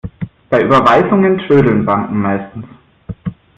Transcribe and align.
Bei 0.49 0.63
Überweisungen 0.63 1.37
trödeln 1.37 1.85
Banken 1.85 2.21
meistens. 2.23 2.65